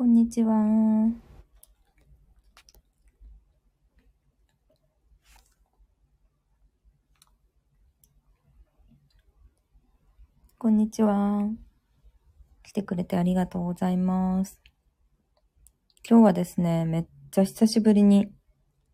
[0.00, 0.54] こんにちは。
[10.56, 11.50] こんにちは。
[12.62, 14.58] 来てくれてありがとうございます。
[16.08, 18.28] 今日はですね、めっちゃ久しぶりに、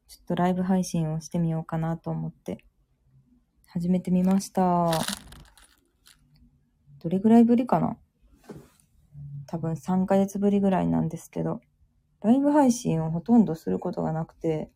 [0.09, 2.65] ちょっとライブ配信をしてみようかなと思って、
[3.69, 4.91] 始めてみました。
[6.99, 7.97] どれぐらいぶりかな？
[9.47, 11.61] 多分3ヶ月ぶりぐらいなんですけど、
[12.23, 14.71] ライブ配信をほとんどすることがなくて、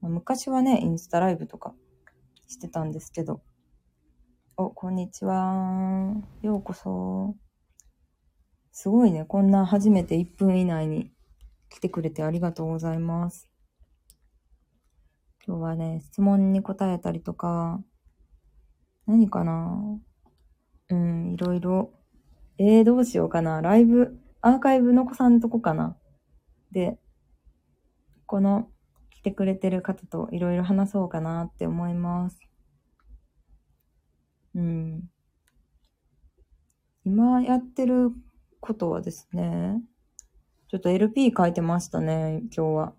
[0.00, 1.74] まあ昔はね、インスタライブとか
[2.46, 3.42] してたんですけど、
[4.58, 6.14] お、こんにちは。
[6.42, 7.36] ようこそ。
[8.72, 11.10] すごいね、こんな初めて1分以内に
[11.68, 13.48] 来てくれてありがとうございます。
[15.46, 17.82] 今日はね、質問に答えたりとか、
[19.06, 19.98] 何かな
[20.88, 21.95] うん、いろいろ。
[22.58, 23.60] えー、どうしようかな。
[23.60, 25.96] ライブ、アーカイブ残さんとこかな。
[26.72, 26.98] で、
[28.26, 28.68] この
[29.10, 32.38] 来てくれてる方といろいろ話そうかなって思います。
[34.54, 35.10] うん。
[37.04, 38.10] 今やってる
[38.60, 39.82] ことはですね、
[40.68, 42.94] ちょっと LP 書いてましたね、今日は。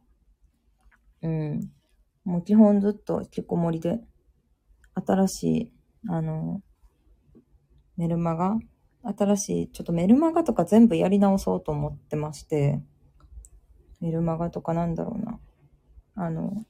[1.24, 1.72] うん。
[2.24, 4.00] もう基本ずっと引きこもりで、
[4.94, 5.74] 新しい、
[6.10, 6.62] あの、
[7.98, 8.58] メルマガ
[9.16, 12.82] 新しい、ちょっとメルマガとか全部やり直そうと思ってまして、
[14.02, 15.40] メルマガとかなんだろうな。
[16.16, 16.66] あの、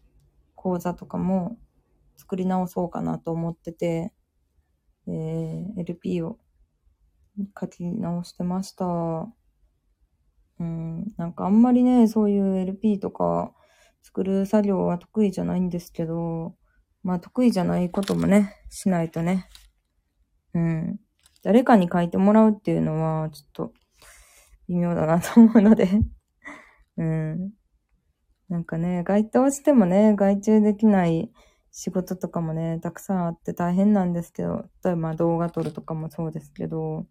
[0.55, 1.57] 講座とかも
[2.17, 4.13] 作り直そうかなと思ってて、
[5.07, 6.37] えー、LP を
[7.59, 8.85] 書き直してました。
[10.59, 13.53] うん、なんかあんまりね、そういう LP とか
[14.01, 16.55] 作る作業は得意じゃないんですけど、
[17.03, 19.47] まあ得意じゃないこともね、しないとね。
[20.53, 20.99] うん。
[21.47, 23.73] 誰かに書いてもらうっていうのは、ちょっと
[24.67, 25.87] 微妙だなと思うので。
[26.97, 27.53] うん。
[28.49, 31.31] なんかね、該当してもね、外注できない
[31.71, 37.07] 仕事とかもね、たくさんあって大変なんですけど、例えば動画撮るとかもそうですけど、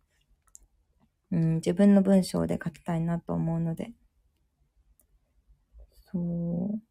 [1.30, 3.94] うん、自分の文章で書きたいなと思うので。
[6.12, 6.82] そう。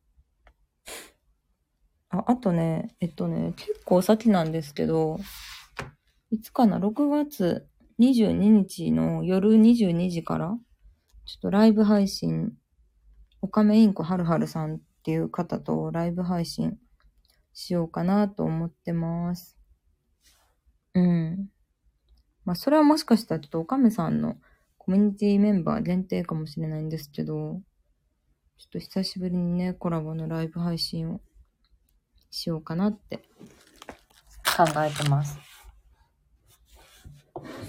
[2.10, 5.20] あ、あとね、えっとね、結構先なんですけど、
[6.32, 7.68] いつかな ?6 月
[8.00, 10.58] 22日の夜22時から、
[11.26, 12.54] ちょっとライブ配信、
[13.42, 16.78] おかめインコはるはるさんっていう方とライブ配信
[17.54, 19.58] しようかなと思ってます。
[20.94, 21.50] うん。
[22.44, 24.36] まあ、それはもしかしたらちょっとおかめさんの
[24.78, 27.62] コミュニティメンバー限定かもしれないんですけど、
[28.58, 31.22] ちょっと久しぶりにね、コラボのライブ配信を
[32.30, 33.18] しようかなって
[34.58, 35.55] 考えてます。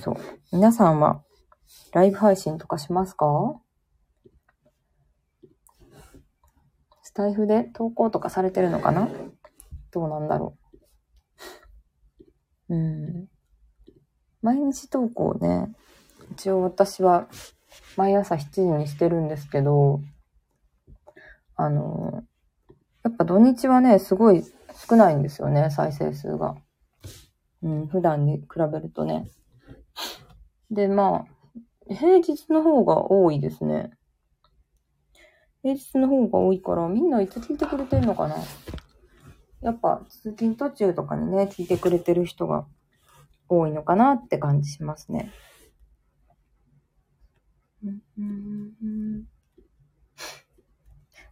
[0.03, 0.16] そう。
[0.53, 1.22] 皆さんは
[1.93, 3.60] ライブ配信とかしますか？
[7.03, 9.09] スタイフで投稿とかされてるのかな？
[9.91, 10.56] どうなんだろ
[12.69, 12.75] う。
[12.75, 13.28] うん。
[14.43, 15.75] 毎日投稿ね、
[16.32, 17.26] 一応私は
[17.97, 20.00] 毎朝7時にしてるんですけど、
[21.56, 22.25] あの、
[23.03, 24.44] やっぱ土日はね、すごい
[24.88, 26.56] 少ないんですよね、再生数が。
[27.62, 29.28] うん、普段に比べるとね。
[30.71, 31.27] で、ま
[31.91, 33.91] あ、平日の方が多いですね。
[35.62, 38.37] 平日の方が多いから、みんないつ聞いてくれてるのかな
[39.62, 42.66] やっぱ、通勤途中とかにね、聞いてくれてる人が
[43.49, 45.32] 多いのかなって感じしますね。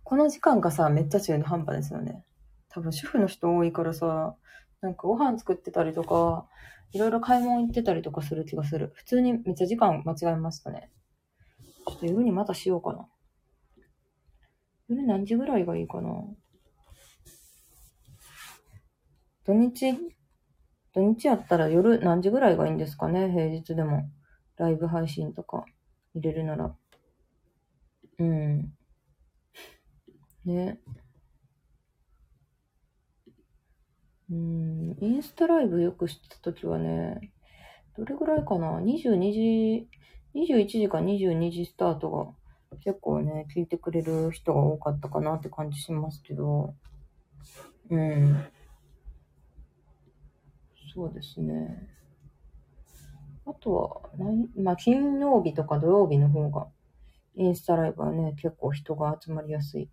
[0.05, 2.25] この時間がさ、めっちゃ中途半端ですよね。
[2.69, 4.37] 多分主婦の人多いからさ、
[4.85, 6.47] なんかご飯作ってたりとか、
[6.93, 8.93] いろいろ買い物行ってたりとかする気がする。
[8.95, 10.91] 普通にめっちゃ時間間違えましたね。
[11.89, 13.09] ちょっと夜にまたしようかな。
[14.89, 16.11] 夜何時ぐらいがいいかな。
[19.47, 19.97] 土日、
[20.93, 23.31] 土日やったら夜何時ぐらいがいいんですかね？
[23.31, 24.11] 平日でも。
[24.57, 25.65] ライブ配信とか
[26.15, 26.77] 入れるなら。
[28.19, 28.75] うん。
[30.45, 30.79] ね。
[34.31, 37.33] うん、インスタライブよくしてた時はね、
[37.97, 39.89] どれぐらいかな ?22 時、
[40.35, 46.75] 21時か22時スタートが結構ね、聞いてくれる人が多かったかなって感じしますけど、
[47.91, 48.45] うん。
[50.93, 51.89] そうですね。
[53.47, 56.69] あとは何、まあ、金曜日とか土曜日の方が、
[57.37, 59.91] インスタライブはね、結構人が集まりやすい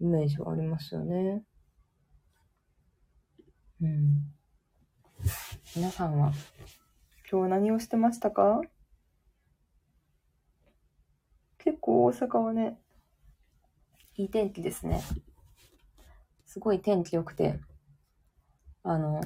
[0.00, 1.42] イメージはありますよね。
[3.82, 4.34] うん。
[5.74, 6.32] 皆さんは、
[7.30, 8.60] 今日何をしてましたか？
[11.56, 12.78] 結構大阪はね、
[14.16, 15.02] いい天気ですね。
[16.44, 17.58] すごい天気良くて、
[18.82, 19.22] あの、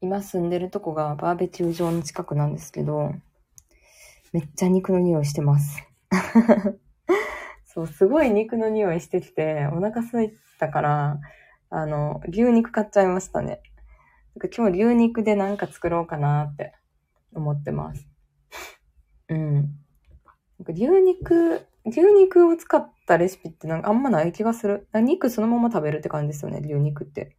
[0.00, 3.12] 今住んでるとこがバーベキュー場の近くなんですけど、
[4.32, 5.84] めっちゃ肉の匂いしてます。
[7.64, 11.20] そう、すごい肉の匂いしてきて、お腹空いたから、
[11.70, 13.60] あの、牛肉買っちゃいましたね。
[14.36, 16.74] なんか今日牛肉でなんか作ろうかなって
[17.34, 18.06] 思ってます。
[19.28, 19.54] うん。
[19.54, 19.62] なん
[20.64, 24.88] か牛肉、牛肉を使ったレシピってなんかあんまない気がする。
[24.94, 27.36] 肉そのまま食べるって感じですよね、牛肉って。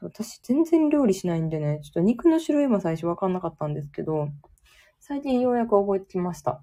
[0.00, 4.28] 私全然料理しないんでね、ちょっと肉の種類も最初わかんなかったんですけど、
[5.00, 6.62] 最近ようやく覚えてきました。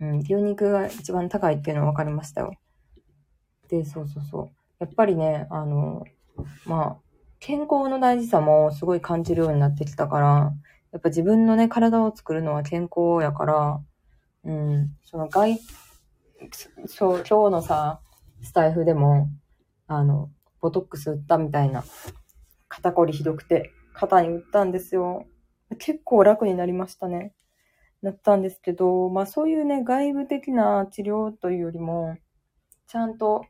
[0.00, 2.54] うん、牛肉が一番高いっていうのは分かりましたよ。
[3.68, 4.61] で、そうそうそう。
[4.82, 6.02] やっぱりね、あの、
[6.66, 6.96] まあ、
[7.38, 10.52] 健康の大事さもすごい感じるようになってきたから、
[10.90, 13.80] やっぱ自分のね、体を作るのは健康やから、
[14.42, 15.60] うん、その外、
[16.86, 18.00] そう、今日のさ、
[18.42, 19.28] スタイフでも、
[19.86, 21.84] あの、ボトックス打ったみたいな、
[22.66, 25.26] 肩こりひどくて、肩に打ったんですよ。
[25.78, 27.34] 結構楽になりましたね。
[28.02, 32.16] なったんですけど、まあそういうね、外部的な治療というよりも、
[32.88, 33.46] ちゃんと、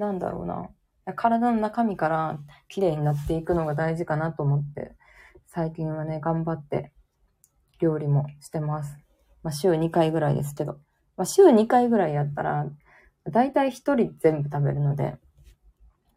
[0.00, 0.70] なんだろうな、
[1.14, 2.38] 体の中身から
[2.68, 4.96] 綺麗になっていくのが大事かなと思って、
[5.46, 6.90] 最近はね、頑張って
[7.80, 8.96] 料理もしてます。
[9.42, 10.78] まあ週2回ぐらいですけど。
[11.18, 12.66] まあ週2回ぐらいやったら、
[13.30, 15.18] だいたい1人全部食べるので、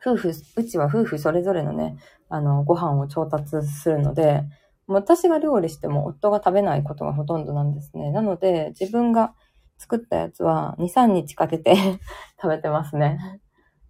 [0.02, 1.98] 夫婦、うちは夫婦それぞれのね、
[2.30, 4.44] あの、ご飯を調達するので、
[4.88, 8.12] 私が料理しても夫が食べないことがほとんどなんですね。
[8.12, 9.34] なので、自分が
[9.78, 11.76] 作ったやつは2、3日かけて
[12.42, 13.42] 食べてますね。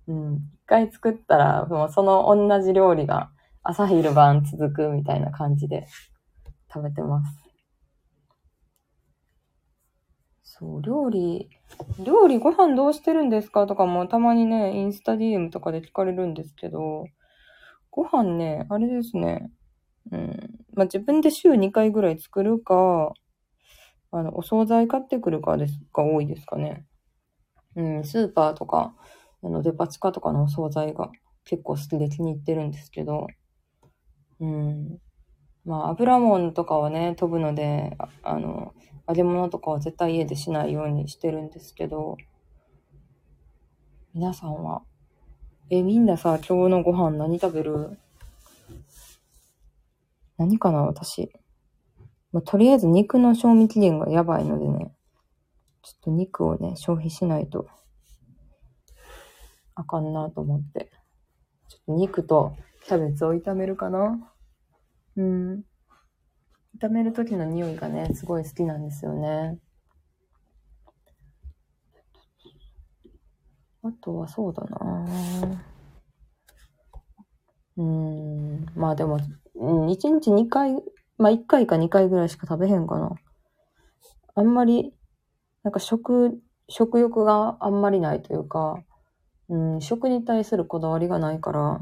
[0.07, 0.35] うん。
[0.35, 3.29] 一回作ったら、もうその同じ料理が
[3.63, 5.87] 朝昼晩続くみたいな感じで
[6.73, 7.37] 食べてます。
[10.43, 11.49] そう、料理、
[12.05, 17.05] 料理ご飯どうしてるんですかとかもたまにね、インスタ DM とかで聞かれるんですけど、
[17.91, 19.51] ご飯ね、あれですね。
[20.11, 20.51] うん。
[20.73, 23.13] まあ、自分で週2回ぐらい作るか、
[24.11, 26.85] あの、お惣菜買ってくるかですが多いですかね。
[27.75, 28.95] うん、スーパーとか、
[29.43, 31.11] あの、デパ地下とかのお惣菜が
[31.43, 33.27] 結構好きで気に入ってるんですけど、
[34.39, 34.97] うん。
[35.65, 38.73] まあ、油もんとかはね、飛ぶので、あの、
[39.07, 42.17] 揚げ物とかは絶対家でしないようにしてるんですけど、
[44.13, 44.83] 皆さんは、
[45.69, 47.97] え、みんなさ、今日のご飯何食べる？
[50.37, 51.31] 何かな、私。
[52.31, 54.93] まあ、とりあえず肉の賞味期限がやばいのでね、
[55.81, 57.67] ちょっと肉をね、消費しないと。
[59.75, 60.91] あかんなと思って。
[61.69, 62.55] ちょっと肉と
[62.85, 64.33] キャベツを炒めるかな
[65.15, 65.63] うん。
[66.79, 69.59] 炒める時の匂いがね、すごい好きなんですよね。
[73.83, 75.05] あとはそうだな
[77.77, 78.65] うん。
[78.75, 79.19] まあでも、
[79.55, 80.75] うん、1日2回、
[81.17, 83.11] まあ1回か2回ぐらいしか食べへんかな。
[84.35, 84.93] あんまり、
[85.63, 88.83] なんか食、食欲があんまりないというか、
[89.49, 91.81] うん、食に対するこだわりがないから、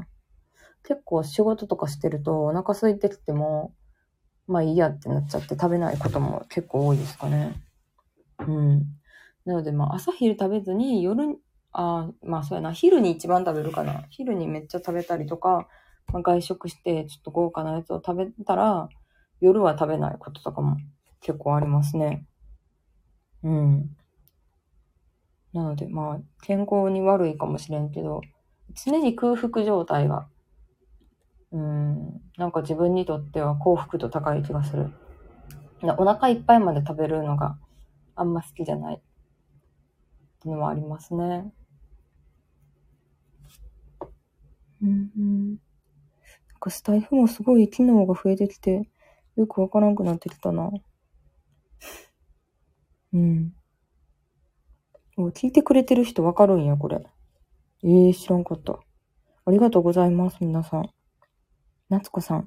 [0.82, 3.74] 結構仕事とかしてるとお腹空いてきても、
[4.46, 7.54] まあいいやってなっちゃって食べないことも結構多いですかね。
[8.40, 8.82] うん。
[9.44, 11.38] なのでまあ朝昼食べずに夜、
[11.72, 14.04] あまあそうやな、昼に一番食べるかな。
[14.10, 15.68] 昼にめっちゃ食べたりとか、
[16.12, 18.88] まあ、外食してちょっと豪華なやつを食べたら、
[19.40, 20.76] 夜は食べないこととかも
[21.20, 22.26] 結構ありますね。
[23.42, 23.96] うん。
[25.52, 28.20] なのでまあ健康に悪いかもしれんけど、
[28.84, 30.26] 常に空腹状態が
[31.52, 34.90] うん、なんか自分にとっては幸福と高い気がする。
[35.98, 37.58] お腹いっぱいまで食べるのが
[38.14, 38.98] あんま好きじゃないっ
[40.40, 41.52] ていうのもありますね。
[44.82, 45.48] うんうん。
[45.50, 45.58] なん
[46.58, 48.88] かスタイフもすごい機能が増えてきて、
[49.36, 50.70] よくわからんくなってきたな。
[53.12, 53.52] うん。
[55.18, 56.96] お聞いてくれてる人わかるんや、これ。
[57.84, 58.78] ええー、知らんかった。
[59.44, 60.88] ありがとうございます、皆さん。
[61.90, 62.46] 夏子さん。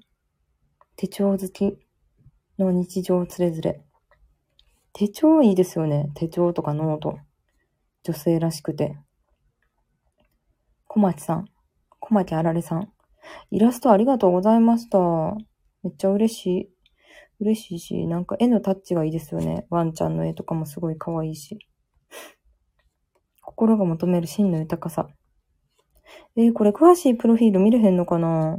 [0.96, 1.78] 手帳好き
[2.58, 3.84] の日常つれづれ。
[4.94, 6.10] 手帳いいですよね。
[6.16, 7.20] 手帳とかノート。
[8.04, 8.98] 女性らしくて。
[10.88, 11.46] 小町さん。
[12.00, 12.92] 小町あられさん。
[13.52, 14.98] イラストありがとうございました。
[15.84, 16.70] めっちゃ嬉しい。
[17.42, 19.68] 嬉しいし、なんか絵のタッチがいいですよね。
[19.70, 21.60] ワンちゃんの絵とかもすごい可愛いし。
[23.56, 25.08] 心が求める真の豊かさ。
[26.36, 28.58] えー、これ詳しいプロフィール見れへんのかな？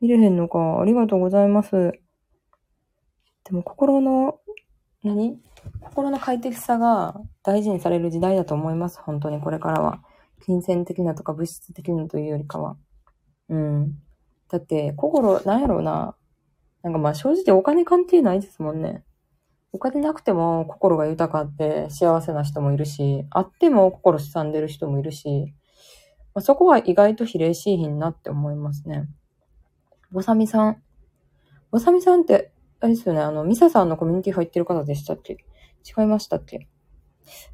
[0.00, 0.80] 見れへんのか。
[0.80, 1.70] ありがとうございます。
[1.72, 4.38] でも心の
[5.02, 5.40] 何？
[5.80, 9.00] 心の快適さが大事にされる時代だと思います。
[9.00, 10.02] 本当にこれからは。
[10.44, 12.76] 金銭的なとか物質的なというよりかは。
[13.48, 13.94] うん。
[14.50, 16.14] だって、心、なんやろうな。
[16.82, 19.02] なんかまあ正直お金関係ないですもんね。
[19.72, 25.54] お金なくても心が豊かって幸せな人もいるし、あっても心すさんでる人もいるし、
[26.34, 29.08] まあ、そこは意外と比例しいひんなって思いますね。
[30.10, 30.82] ぼさみさん。
[31.70, 35.36] ぼさみさんって、あれですよね、あの、ミサさんのコミュニティ入ってる方でしたっけ？
[35.84, 36.68] 違いましたっけ？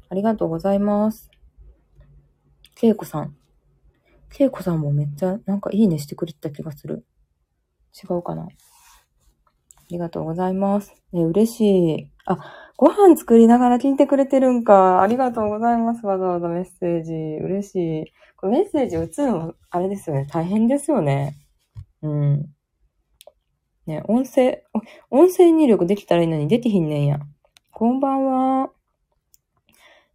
[0.09, 1.29] ありがとうございます。
[2.75, 3.35] けいこさん。
[4.29, 7.05] けいこさんもめっちゃなんかいいねしてくれた気がする。
[7.93, 8.47] 違うかな？
[9.85, 10.95] ありがとうございます。
[11.13, 12.11] ね、嬉しい。
[12.25, 12.39] あ、
[12.75, 15.01] ご飯作りながら聞いてくれてるんか。
[15.01, 16.05] ありがとうございます。
[16.05, 17.13] わざわざメッセージ。
[17.13, 18.13] 嬉しい。
[18.35, 20.25] これメッセージ打つの、あれですよね。
[20.25, 21.37] 大変ですよね。
[22.01, 22.49] うん。
[23.85, 24.63] ね、音声、
[25.11, 27.19] 音声入力できたらいいのにできひんねんや。
[27.71, 28.71] こんばんは。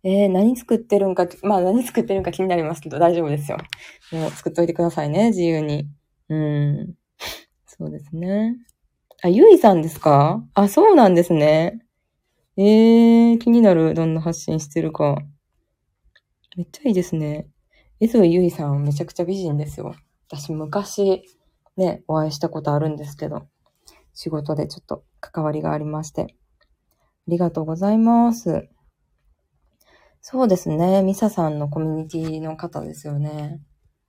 [0.02, 3.58] えー、何作ってるんか、まあ何作ってるんか気になりますけど大丈夫ですよ。
[4.12, 5.88] もう作っといてくださいね、自由に。
[6.28, 6.94] うん。
[7.66, 8.56] そうですね。
[9.22, 10.42] あ、ゆいさんですか？
[10.54, 11.84] あ、そうなんですね。
[12.56, 13.92] えー、気になる。
[13.92, 15.18] どんな発信してるか。
[16.56, 17.46] めっちゃいいですね。
[18.00, 19.94] 江添ゆいさんめちゃくちゃ美人ですよ。
[20.28, 21.22] 私昔、
[21.76, 23.42] ね、お会いしたことあるんですけど、
[24.14, 26.22] 仕事でちょっと関わりがありまして。
[26.22, 26.64] あ
[27.28, 28.70] りがとうございます。
[30.22, 31.02] そうですね。
[31.02, 33.60] ミサさんのコミュニティの方ですよね。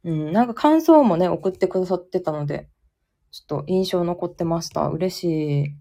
[0.06, 2.70] うん、なんか感想もね、送ってくださってたので、
[3.32, 4.88] ちょっと印象残ってました。
[4.90, 5.24] 嬉し
[5.64, 5.76] い。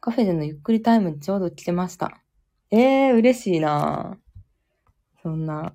[0.00, 2.22] カフェでのゆっくりタイムちょうど来てました。
[2.70, 4.18] ええー、嬉しいな
[5.22, 5.74] そんな、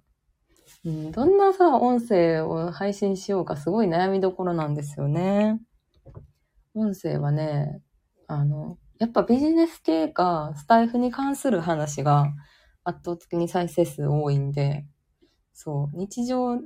[0.86, 5.60] うん、どんなさ、音声を配信しようかすごい悩みどころなんですよね。
[6.76, 7.82] 音声はね、
[8.28, 12.34] あの、やっぱビジネス系か、スタイフに関する話が、
[12.84, 14.86] 圧倒的に再生数多いんで、
[15.54, 16.60] そう、日常、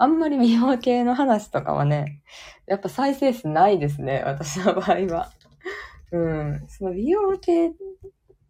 [0.00, 2.22] あんまり美容系の話とかはね、
[2.66, 5.30] やっぱ再生数ないですね、私の場合は。
[6.10, 7.72] うん、その美容系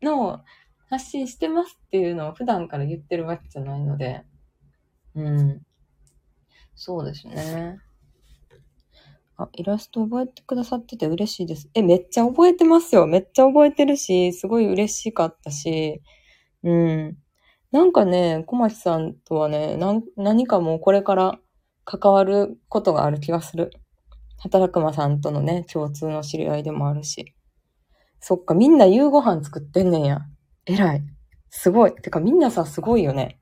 [0.00, 0.42] の
[0.88, 4.23] 発信してますっていうのを普段から言ってるわけじゃないので、
[5.16, 5.62] うん。
[6.76, 7.78] そうですね。
[9.37, 11.69] あ、イラスト覚えてくださってて嬉しいです。
[11.75, 13.09] え、めっちゃ覚えてますよ。
[13.09, 16.00] めっちゃ覚えてるし、すごい嬉しかったし、
[16.62, 17.19] うん。
[17.72, 19.78] なんかね、小町さんとはね、
[20.16, 21.38] 何かもうこれから
[21.84, 23.70] 関わることがある気がする。
[24.38, 27.34] 働くまさんとのね、共通の知り合いでもあるし。
[28.20, 30.22] そっか、みんな夕ご飯作ってんねんや。
[30.66, 31.02] 偉い。
[31.50, 31.94] すごい。
[31.94, 33.38] てかみんなさ、すごいよね。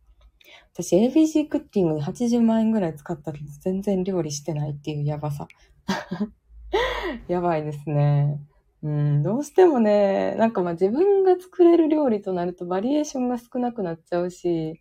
[0.75, 5.49] 私 ABC クッキングに80万円ぐらい使ったけど、全然料理してないっていうやばさ。
[7.28, 8.40] やばいですね。
[8.82, 14.80] うん、どうしてもね、なんかまあ自分が作れる料理となるとバリエーションが少なくなっちゃうし、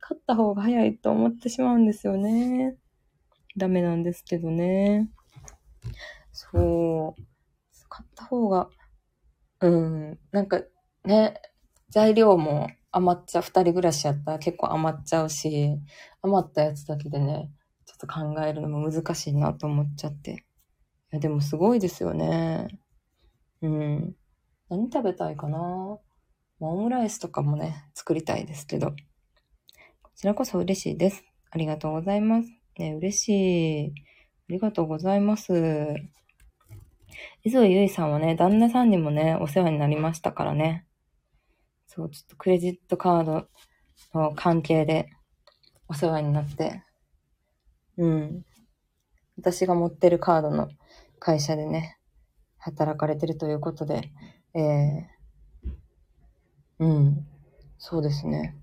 [0.00, 2.76] 買った方が早いと思ってしまうんですよね。
[3.56, 5.10] ダメなんですけどね。
[6.32, 7.22] そう。
[7.88, 8.68] 買った方が、
[9.60, 10.60] うん、なんか
[11.04, 11.40] ね、
[11.88, 15.78] 材料も余っちゃう、二人暮らしやったら結構余っちゃうし、
[16.22, 17.50] 余ったやつだけでね、
[17.86, 20.32] ちょっと考えるのも難しいなと思っちゃって。
[20.32, 20.36] い
[21.12, 22.68] や、でもすごいですよね。
[23.62, 24.16] うん。
[24.68, 25.98] 何食べたいかな？
[26.60, 28.92] オムライスとかもね、作りたいですけど。
[30.02, 31.24] こちらこそ嬉しいです。
[31.50, 32.48] ありがとうございます。
[32.78, 33.28] ね、嬉し
[33.86, 33.88] い。
[33.88, 33.92] あ
[34.48, 35.94] りがとうございます。
[37.42, 40.86] 磯井ゆいさんはね、旦那さんにもね、お世話になりましたからね。
[41.86, 43.48] そう、ちょっとクレジットカード
[44.14, 45.10] の関係で
[45.88, 46.82] お世話になって。
[47.96, 48.44] うん。
[49.36, 50.68] 私が持ってるカードの
[51.18, 51.97] 会社でね、
[52.58, 54.10] 働かれてるということで、
[54.54, 55.04] えー、
[56.80, 57.26] うん、
[57.78, 58.56] そうですね。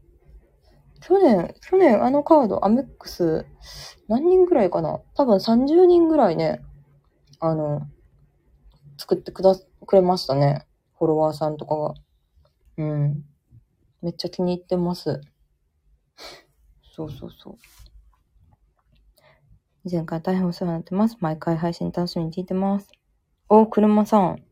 [1.01, 3.45] 去年、去年あのカード、アメックス、
[4.07, 4.99] 何人ぐらいかな？
[5.15, 6.61] 多分30人ぐらいね、
[7.39, 7.87] あの、
[8.97, 10.65] 作ってくだ、くれましたね。
[10.97, 11.93] フォロワーさんとかが。
[12.77, 13.23] うん。
[14.01, 15.21] めっちゃ気に入ってます。
[16.95, 17.57] そうそうそう。
[19.83, 21.17] 以前から大変お世話になってます。
[21.19, 22.89] 毎回配信楽しみに聞いてます。
[23.47, 24.43] お、車さん。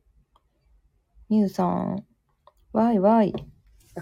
[1.27, 2.05] みゆさん。
[2.73, 3.33] わいわい。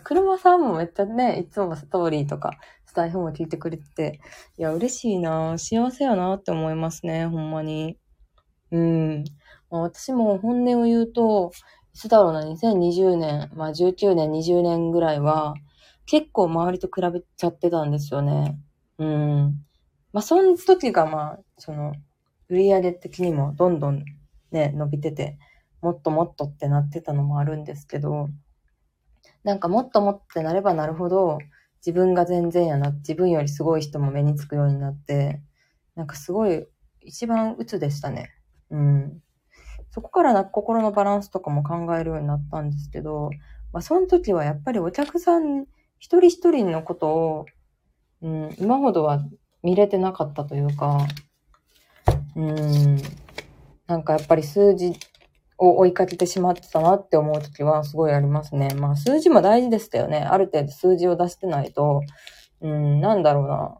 [0.04, 2.52] 車さんもめっちゃね、いつもストーリーとか、
[2.86, 4.20] スタイフも聞いてくれてて、
[4.58, 7.98] いや、嬉しいな幸せやなって思いますね、ほんまに。
[8.72, 9.24] うん。
[9.70, 11.54] まあ、私も本音を言うと、
[11.94, 15.54] いつだろうな、2020年、まあ19年、20年ぐらいは、
[16.06, 18.60] 結構周りと比べちゃってたんですよね。
[18.98, 19.66] うん。
[20.12, 21.94] まあ、その時がまあ、その、
[22.50, 24.04] 売り上げ的にもどんどん
[24.52, 25.38] ね、伸びてて、
[25.82, 28.30] もっともっとってなってたのもあるんですけど、
[29.44, 31.40] なんかもっともってなればなるほど、
[31.86, 35.42] 自分が全然やな、自分よりすごい人も目につくようになって、
[35.96, 36.68] なんかすごい、
[37.02, 38.30] 一番鬱でしたね。
[38.70, 39.24] うん。
[39.90, 43.30] そこからな心のバランスとかも考えるようになったんですけど、
[43.74, 45.66] まあその時はやっぱりお客さん
[46.00, 47.46] 一人一人のことを、
[48.22, 49.20] うん、今ほどは
[49.64, 51.06] 見れてなかったというか、
[52.36, 52.98] うん、
[53.92, 54.94] なんかやっぱり数字
[55.58, 58.70] を追いかけてしまってたなって思う時はすごいありますね。
[58.74, 60.20] まあ数字も大事でしたよね。
[60.20, 62.02] ある程度数字を出してないと、
[62.62, 63.78] うん、なんだろうな。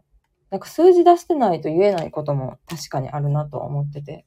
[0.50, 4.26] なんか数字出してないと言えないことも確かにあるなとは思ってて。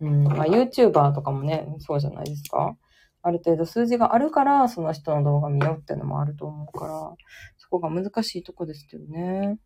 [0.00, 2.78] うん、まあ YouTuber とかもね、そうじゃないですか。
[3.20, 7.12] ある程度数字があるから、その人の動画見ようっていうのもあると思うから、
[7.58, 9.58] そこが難しいとこですけどね。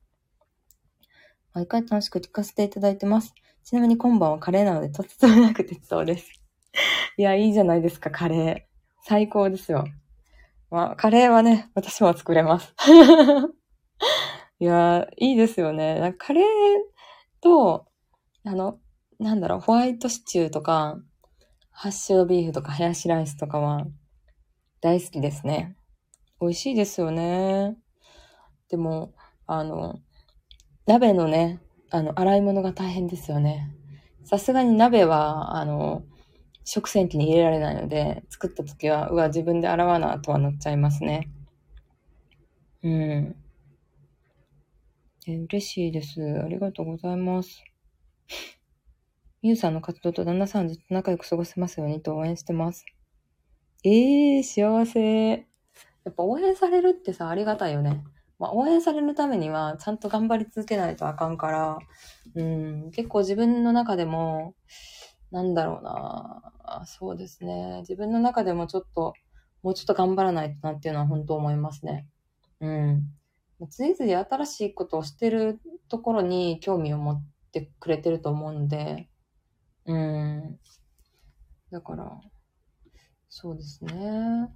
[1.55, 3.35] 毎回楽しく聞かせていただいてます。
[3.65, 6.31] ちなみに今晩はカレーなのでとってもなくてそうです。
[7.19, 8.63] いや、いいじゃないですか、カレー。
[9.05, 9.85] 最高ですよ。
[10.71, 12.75] まあ、カレーはね、私も作れます。
[14.59, 16.01] いや、いいですよね。
[16.01, 16.45] なんかカレー
[17.41, 17.87] と、
[18.45, 18.79] あの、
[19.19, 20.99] なんだろう、ホワイトシチューとか、
[21.71, 23.87] ハッシュドビーフとかハヤシライスとかは
[24.81, 25.77] 大好きですね。
[26.41, 27.77] 美味しいですよね。
[28.69, 29.13] でも、
[29.47, 30.01] あの、
[30.87, 31.61] 鍋のね、
[31.91, 33.75] あの、洗い物が大変ですよね。
[34.25, 36.05] さすがに鍋は、あの、
[36.65, 41.31] 食洗機に入れられないので、作った時は、うわ、自分で洗わなとはなっちゃいますね。
[42.83, 43.37] うん。
[45.29, 46.21] え嬉しいです。
[46.45, 47.63] ありがとうございます。
[49.41, 52.85] みゆさんの活動と旦那さんずっと仲良く過ごせますようにと応援してます。
[53.85, 55.31] ええー、幸せ。
[56.05, 58.03] やっぱ応援されるってさ、ありがたいよね。
[58.39, 61.79] まあ、応援されるためには、ちゃんと頑張り続けないとあかんから、
[62.35, 64.55] うん、結構自分の中でも、
[65.31, 67.81] なんだろうなそうですね。
[67.81, 69.15] 自分の中でもちょっと、
[69.63, 72.07] もうちょっと頑張らないとなっていうのは本当思いますね。
[72.61, 73.03] うん。
[73.61, 79.09] 常々新しいことをしてるところに興味を持ってくれてると思うんで、
[79.87, 80.59] うん。
[81.71, 82.21] だから、
[83.29, 84.49] そうですね。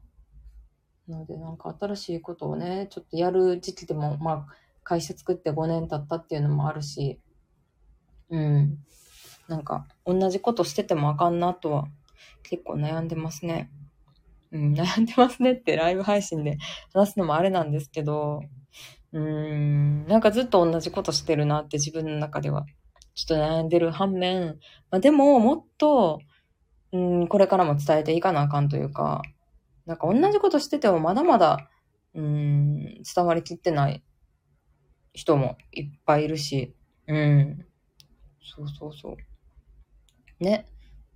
[1.09, 4.47] なので、なんか新しいことをね、ちょっとやる時期でも、まあ、
[4.83, 7.21] 会社作って5年経ったっていうのもあるし、
[8.31, 8.79] うん。
[9.49, 11.87] なんか、同じことしててもあかんなとは、
[12.43, 13.71] 結構悩んでますね。
[14.53, 16.59] うん、悩んでますねってライブ配信で
[16.93, 18.41] 話すのもあれなんですけど、
[19.13, 22.65] うーん、なんかずっと同じことしてるなって自分の中では
[23.15, 24.59] ちょっと悩んでる反面、
[24.91, 26.21] まあ、でももっと、
[26.93, 29.23] うん、これからも伝えていかなあかんというか、
[29.87, 31.71] なんか同じことしててもまだまだ、
[32.15, 34.03] うん、伝わりきってない
[35.13, 36.75] 人もいっぱいいるし、
[37.09, 37.65] うん。
[38.43, 40.45] そうそうそう。
[40.45, 40.67] ね。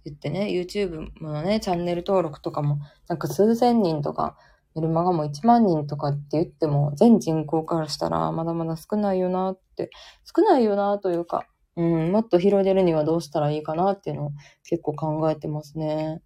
[0.05, 2.79] 言ってね、YouTube のね、チャンネル登録とかも、
[3.09, 4.37] なんか数千人とか、
[4.75, 9.91] メルマガも1万人とかって言っても、全人口からしたらまだまだ少ないよなって、
[10.25, 14.31] 少ないよなというか、うん、もっと広げるにはどうしたらいいかなっていうのを
[14.63, 16.23] 結構考えてますね。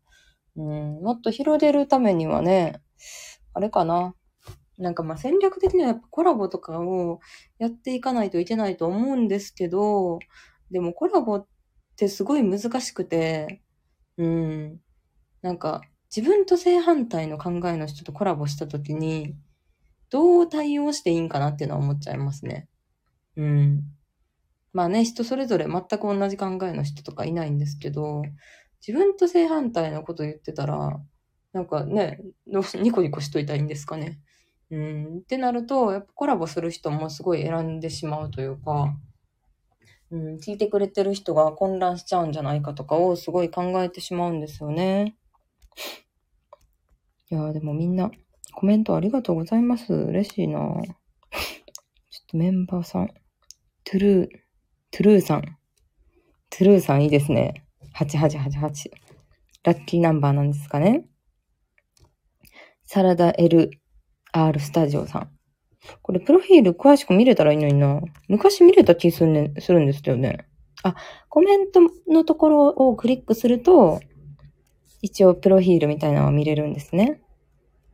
[0.57, 2.81] うん、もっと広げるためにはね、
[3.53, 4.15] あれかな。
[4.77, 7.21] なんかまあ戦略的にはやっぱコラボとかを
[7.59, 10.19] やっていかないといけないと思うんですけど、
[10.71, 11.47] でもコラボっ
[11.97, 13.63] てすごい難しくて、
[14.17, 14.81] うん、
[15.43, 15.83] なんか
[16.15, 19.37] 自分と正反対の考えの人とコラボした時に、
[20.11, 22.69] どう対応していいんかなっていうのは思っちゃいますね。
[23.37, 23.83] うん。
[24.73, 28.23] まあね、人それぞれ全く同じ考えの人とかいないんですけど、
[28.87, 31.01] 自分と正反対のこと言ってたら、
[31.55, 32.21] なんかね、
[32.75, 34.21] ニコニコしといたいいんですかね。
[34.71, 35.19] うん。
[35.19, 38.95] ってなると、やっぱコラボする人もすごい選んでしまうというか、
[40.11, 45.17] うん、聞いてくれてる人が混乱しちゃうんじゃないかとかをすごい考えてしまうんですよね。
[47.31, 48.11] いやでもみんな
[48.53, 49.93] コメントありがとうございます。
[49.93, 53.09] 嬉しいなちょっとメンバーさん。
[53.85, 54.29] トゥルー、
[54.91, 55.43] トゥルーさん。
[56.51, 57.64] トゥルーさんいいですね。
[57.95, 58.91] 8888。
[59.65, 61.07] ラッキーナンバーなんですかね。
[62.85, 63.71] サラダ LR
[64.59, 65.31] スタジオさん。
[66.03, 68.01] これ、プロフィール詳しく見れたらいいのにな。
[68.29, 70.47] 昔見れた気する,、ね、するんですよね。
[70.83, 70.95] あ、
[71.29, 74.01] コメントのところをクリックすると、
[75.03, 77.21] 一応プロフィールみたいなのを見れるんですね。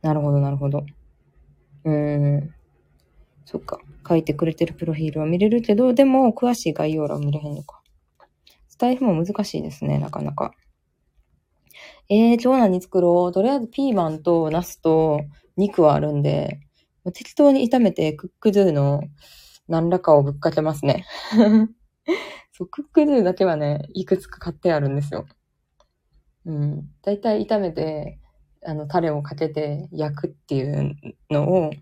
[0.01, 0.85] なるほど、なるほど。
[1.83, 2.53] うーん。
[3.45, 3.79] そっか。
[4.07, 7.80] 書いてくれてるプロフィールは見れるけど、でも、詳しい概要欄見れへんのか。
[8.81, 10.55] タイフも難しいですね、なかなか。
[12.09, 15.21] えー、今日何作ろうとりあえずピーマンとナスと
[15.55, 16.59] 肉はあるんで、
[17.13, 19.03] 適当に炒めてクックドゥの
[19.67, 21.05] 何らかをぶっかけますね。
[22.53, 25.27] そう、クックドゥだけはね、いくつか買ってあるんですよ。
[26.47, 26.89] うん。
[27.03, 28.19] だいたい炒めて、
[28.65, 30.95] あの、タレをかけて焼くっていう
[31.29, 31.75] のを好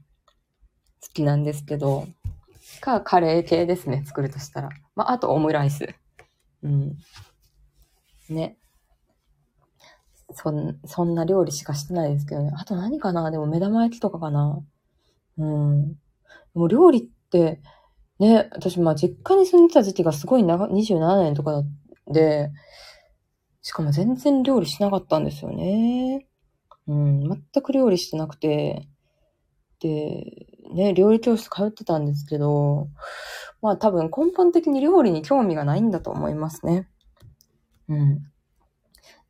[1.13, 2.07] きなんですけど、
[2.81, 4.69] か、カレー系ですね、作るとしたら。
[4.95, 5.95] まあ、あとオムライス。
[6.63, 6.97] うん。
[8.29, 8.57] ね。
[10.33, 12.51] そん、そんな料理しかしてないですけどね。
[12.55, 13.31] あと何かな？
[13.31, 14.61] でも目玉焼きとかかな
[15.37, 15.93] うん。
[15.93, 15.97] で
[16.53, 17.61] も料理って、
[18.19, 21.63] ね、私、まあ、実家に住んでた時期がすごい長、27年とか
[22.11, 22.51] で、
[23.61, 26.27] しかも全然料理しなかったんですよね。
[26.87, 28.87] うん、全く料理してなくて、
[29.79, 30.25] で、
[30.69, 32.87] ね、料理教室通ってたんですけど、
[33.61, 36.87] まあ多分根本的に料理に興味がないんだと思いますね。
[37.87, 38.31] うん。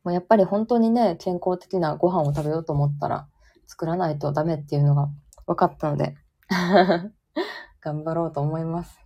[0.02, 3.28] まあ、やっぱり本当にね、健康的なご飯を食べようと思ったら、
[3.66, 5.08] 作らないとダメっていうのが
[5.46, 6.16] 分かったので
[7.80, 8.98] 頑張ろうと思います。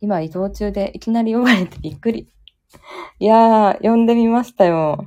[0.00, 2.32] 今移動中でいきなり呼ばれてびっくり。
[3.18, 5.06] いやー、呼んでみましたよ。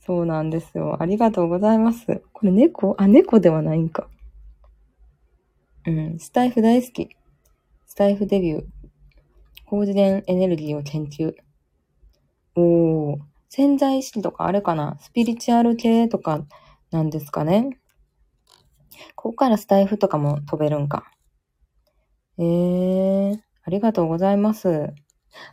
[0.00, 0.96] そうなんですよ。
[1.00, 2.22] ありがとうございます。
[2.32, 2.96] これ猫？
[2.98, 4.08] あ、猫ではないんか。
[5.84, 7.16] うん、スタイフ大好き。
[7.86, 8.64] スタイフデビュー。
[9.66, 11.34] 高次元エネルギーを研究。
[12.54, 13.18] おー、
[13.48, 14.96] 潜在意識とかあれかな？
[15.00, 16.44] スピリチュアル系とか
[16.90, 17.78] なんですかね？
[19.16, 21.10] ここからスタイフとかも飛べるんか。
[22.38, 24.92] えー、ありがとうございます。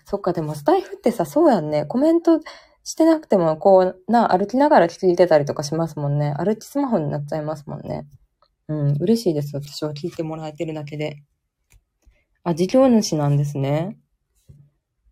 [0.06, 1.86] そっか、でもスタイフってさ、そうやんね。
[1.86, 2.40] コメント
[2.84, 6.34] してなくても、こう、な、歩きながら聞いてたりとかしますもんね。
[6.38, 8.06] 歩きスマホになっちゃいますもんね。
[8.70, 9.56] うん、嬉しいです。
[9.56, 11.24] 私は聞いてもらえてるだけで。
[12.44, 13.98] あ、事業主なんですね。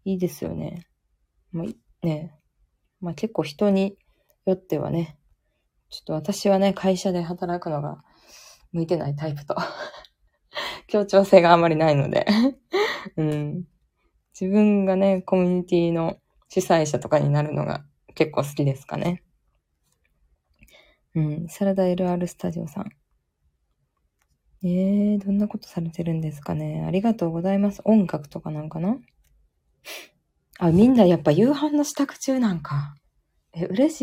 [0.05, 0.85] いいですよね。
[1.51, 2.39] もう、ね。
[3.01, 3.97] まあ結構人に
[4.45, 5.17] よってはね、
[5.89, 8.03] ちょっと私はね、会社で働くのが
[8.73, 9.55] 向いてないタイプと
[10.85, 12.27] 協調性があまりないので
[13.17, 13.63] うん。
[14.39, 16.17] 自分がね、コミュニティの
[16.49, 19.23] 主催者とかになるのが結構好きですかね。
[21.15, 21.47] うん。
[21.49, 22.91] サラダ LR スタジオさん。
[24.63, 26.83] えー、どんなことされてるんですかね。
[26.87, 27.81] ありがとうございます。
[27.85, 28.97] 音楽とかなんかな？
[30.59, 32.95] あ、みんなやっぱ夕飯の支度中なんか。
[33.53, 34.01] え、嬉し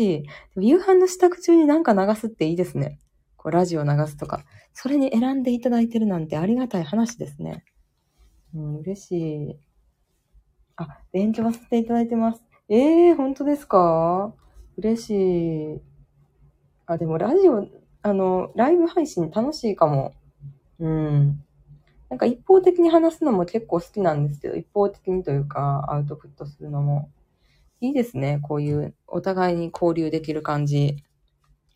[0.55, 0.69] い。
[0.69, 3.01] 夕飯の支度中になんか流すっていいですね。
[3.35, 4.45] こう、ラジオ流すとか。
[4.73, 7.65] それに選んでいただいてるなんてありがたい話ですね。
[8.53, 9.59] うん、嬉しい。
[10.77, 12.41] あ、勉強させていただいてます。
[12.69, 14.33] ええー、本当ですか？
[14.77, 15.09] 嬉し
[15.75, 15.81] い。
[16.85, 17.67] あ、でもラジオ、
[18.01, 20.13] あの、ライブ配信楽しいかも。
[20.79, 21.43] うん。
[22.09, 27.11] なんか一方的に話すのも結構好きなんですけど、一方的にというか、アウトプットするのも。
[27.81, 28.39] いいですね。
[28.41, 31.03] こういうお互いに交流できる感じ。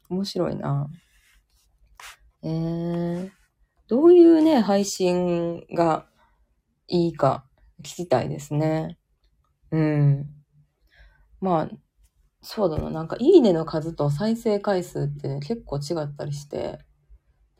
[0.10, 0.90] 面白いな。
[2.42, 3.30] えー、
[3.88, 6.08] どういうね、配信が
[6.88, 7.46] いいか
[7.82, 8.98] 聞きたいですね。
[9.72, 10.30] うん。
[11.42, 11.70] まあ、
[12.42, 12.90] そうだな。
[12.90, 16.80] なんか、いいねの数と再生回数って、結構違ったりして、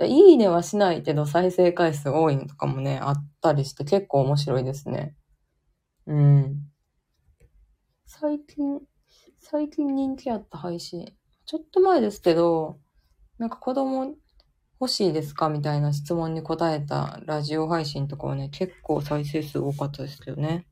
[0.06, 5.16] いいねはしないけど再生回数多いのとかもね、あったりして結構面白いですね。
[6.08, 6.70] うん。
[8.06, 8.82] 最近、
[9.40, 11.14] 最近人気あった配信。
[11.46, 12.80] ちょっと前ですけど、
[13.38, 14.16] なんか子供
[14.82, 20.66] 欲しいですかみたいな質問に答えたラジオ配信とかはね、結構再生数多かったですけどね。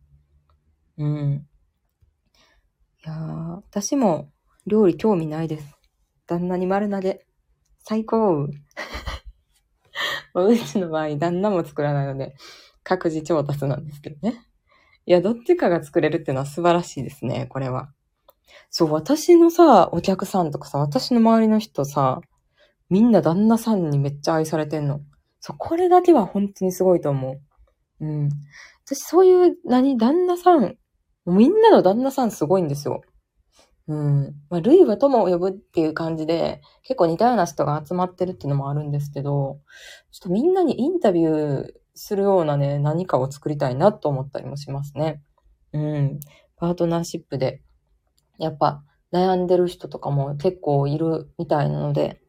[0.98, 1.48] うん。
[3.06, 4.32] いやー、私も
[4.66, 5.78] 料理興味ないです。
[6.26, 7.26] 旦那に丸投げ。
[7.80, 8.48] 最高
[10.46, 12.36] うちの場合、旦那も作らないので、
[12.84, 14.42] 各自調達なんですけどね。
[15.06, 17.92] いや、どっちかが作れるっていうのは素晴らしいですね、これは。
[18.70, 22.22] そう、私のさ、お客さんとかさ、私の周りの人さ、
[22.90, 25.02] みんな旦那さんにめっちゃ愛されてんの。
[25.40, 27.32] そう、これだけは本当にすごいと思
[28.00, 28.06] う。
[28.06, 28.30] うん。
[28.86, 30.78] 私、そういう、何、旦那さん、
[31.26, 33.02] みんなの旦那さんすごいんですよ。
[33.88, 34.36] うん。
[34.50, 39.62] まあ、ルイは友を呼ぶっていう感じで、結構似たような人が集まってるっていうのもあるんですけど、
[40.12, 45.22] ちょっとみんなにインタビューするようなね、何かを作りたいなと思ったりもしますね。
[45.72, 46.20] うん。
[46.58, 47.62] パートナーシップで、
[48.40, 52.22] やっぱ悩んでる人とかも結構いるみたいなので、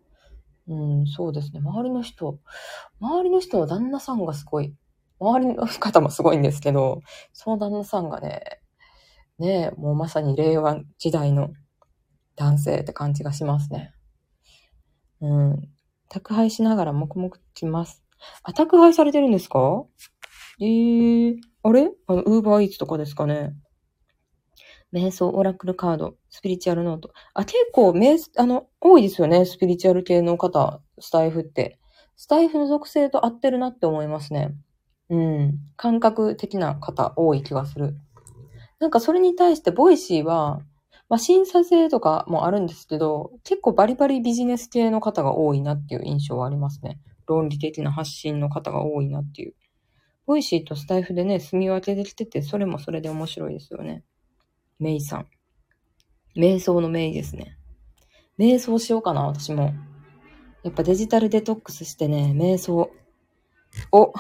[0.69, 1.61] うん、そうですね。
[1.61, 2.39] 周りの人、
[3.01, 4.75] 周りの人の旦那さんがすごい、
[5.19, 7.01] 周りの方もすごいんですけど、
[7.33, 8.61] その旦那さんがね、
[9.39, 11.51] ねもうまさに令和時代の
[12.37, 13.93] 男性って感じがしますね。
[15.21, 15.69] うん。
[16.09, 18.03] 宅配しながら黙々来ます。
[18.43, 19.85] あ、宅配されてるんですか？
[20.61, 21.91] えー、あれ？
[22.07, 23.55] あの、ウーバーイーツとかですかね。
[24.93, 27.13] 瞑想、オラクルカード、スピリチュアルノート。
[27.35, 29.45] あ、結構、瞑、あの、多いですよね。
[29.45, 31.79] スピリチュアル系の方、スタイフって。
[32.17, 34.55] スタイフの属性と合ってるなって思いますね。
[35.11, 35.59] うん。
[35.77, 37.99] 感覚的な方、多い気がする。
[38.81, 40.61] なんかそれに対して、ボイシーは、
[41.09, 47.01] まあ、審査制とかもあるんですけど、結構バリバリビジネス系の方が多いなっていう印象はありますね。
[47.27, 49.55] 論理的な発信の方が多いなっていう。
[50.27, 54.05] ボイシーとスタイフでね、住み分けできてて、それもそれで面白いですよね。
[54.79, 55.27] メイさん。
[56.37, 57.57] 瞑想のメイですね。
[58.39, 59.73] 瞑想しようかな、私も。
[60.63, 62.91] やっぱデジタルデトックスしてね、瞑想。
[63.93, 64.13] お、ト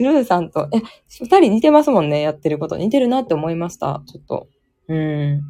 [0.00, 2.76] ゥルーさんと、え、二人似てますもんね、やってること。
[2.76, 4.48] 似てるなって思いました、ちょっと。
[4.88, 5.42] うん。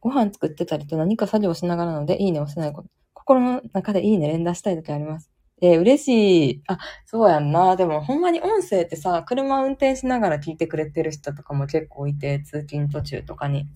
[0.00, 2.88] ご飯作ってたりと何か作業しながらので、いいね押せないこと。
[3.14, 5.30] 心の中でいいね連打したい時あります。
[5.60, 6.62] えー、嬉しい。
[6.68, 7.74] あ、そうやんな。
[7.76, 13.66] でも、ほんまに音声ってさ、車運転しながら聞いてくれてる人とかも結構いて、通勤途中とかに。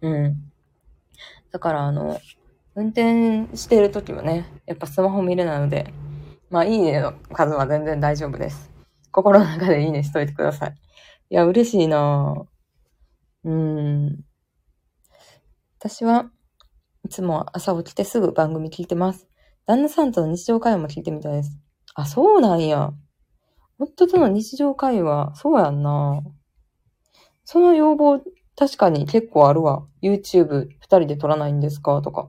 [0.00, 0.36] うん。
[1.50, 2.20] だから、あの、
[2.74, 5.92] 運転してる時もね、やっぱスマホ見れないので、
[6.50, 8.70] まあ、いいねの数は全然大丈夫です。
[9.12, 10.74] 心の中でいいねしといてください。
[11.30, 12.44] いや、嬉しいな
[13.44, 14.24] うん。
[15.78, 16.30] 私は
[17.04, 19.28] いつも朝起きてすぐ番組聞いてます。
[19.64, 21.56] 旦那さんとの日常会話も聞いてみたいです。
[21.94, 22.92] あ、そうなんや。
[23.78, 26.20] 夫との日常会話、そうやんな。
[27.44, 28.20] その要望、
[28.56, 29.86] 確かに結構あるわ。
[30.02, 32.02] YouTube 二人で撮らないんですか？
[32.02, 32.28] とか。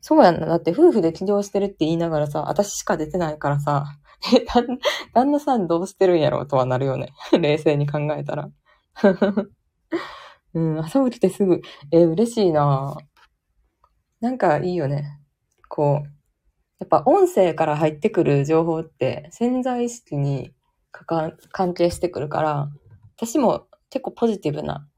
[0.00, 0.46] そうやんな。
[0.46, 3.86] だって夫婦で起業してるって言いながらさ、私しか出てないからさ、
[4.34, 4.44] え、
[5.14, 7.12] 旦那さんどうしてるんやろうとはなるよね。
[7.38, 8.50] 冷静に考えたら。
[10.52, 11.60] うん、朝起きてすぐ、
[11.92, 12.96] え嬉しいな
[14.20, 15.20] なんかいいよね。
[15.68, 16.08] こう、
[16.80, 20.52] やっぱ音声から入ってくる情報って潜在意識に
[21.52, 22.68] 関係してくるから、
[23.16, 24.88] 私も結構ポジティブな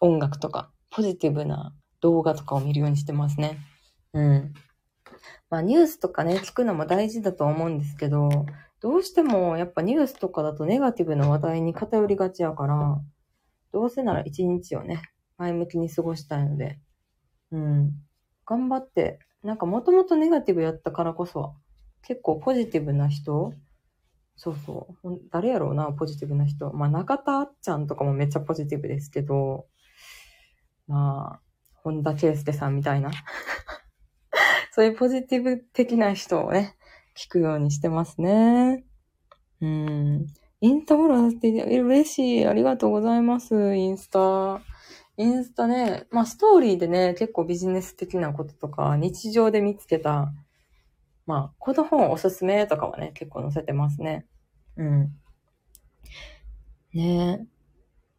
[0.00, 3.58] 音楽とか、ポジティブな動画とかを見るようにしてますね。
[4.12, 4.54] うん。
[5.50, 8.46] まあニュースとかね、聞くのも大事だと思うんですけど、
[8.80, 13.00] どうしてもやっぱニュースとかだとネガティブな話題に偏りがちやから、
[13.72, 15.02] どうせなら一日をね、
[15.36, 16.78] 前向きに過ごしたいので、
[17.52, 17.92] うん。
[18.46, 21.54] 頑張って、なんかもともとネガティブやったからこそ、
[22.02, 23.52] 結構ポジティブな人
[24.36, 25.20] そうそう。
[25.32, 26.72] 誰やろうな、ポジティブな人。
[26.72, 29.66] まあ、中田あっちゃんとかもめっちゃポジティブですけど、
[30.86, 31.40] まあ、
[31.74, 33.10] 本田圭佑さんみたいな。
[34.78, 36.76] そういうポジティブ的な人をね、
[37.16, 38.84] 聞くようにしてますね。
[39.60, 40.26] うん。
[40.60, 42.46] インスタフォローさせて嬉しい。
[42.46, 43.74] ありがとうございます。
[43.74, 44.60] インスタ。
[45.16, 50.32] インスタね、まあストーリーでね、結構ビジネス的なこととか、日常で見つけた、
[51.26, 54.26] まあ、この本おすすめとかはね、結構載せてますね。
[54.76, 55.12] うん。
[56.94, 57.46] ね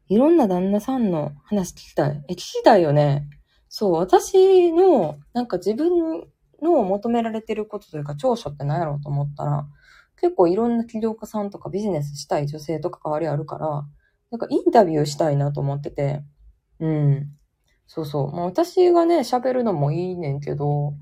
[0.09, 0.13] え。
[0.13, 2.25] いろんな旦那さんの話聞きたい。
[2.27, 3.29] え、聞きたいよね。
[3.69, 6.27] そう、私の、なんか自分
[6.61, 9.67] の求められてることというか、長所って何やろうと思ったら、
[10.19, 13.85] 結構いろんな起業家さんとかビジネスしたい女性とか関わりあるから、
[14.31, 16.23] なんかインタビューしたいなと思ってて、
[16.79, 17.27] うん。
[17.87, 18.31] そうそう。
[18.31, 20.93] まあ私がね、喋るのもいいねんけど、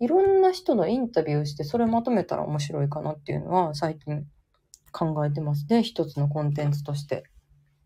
[0.00, 4.24] いろんな人のインタビューしてそれまとめたら面白いかなっていうのは最近
[4.92, 5.82] 考えてますね。
[5.82, 7.24] 一つのコンテンツとして。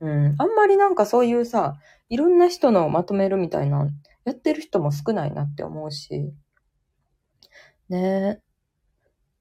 [0.00, 0.34] うん。
[0.38, 3.88] あんまりなんかそういうさ、いろんな人のまとめるみたいな、
[4.24, 6.34] やってる人も少ないなって思うし。
[7.92, 8.42] ねえ。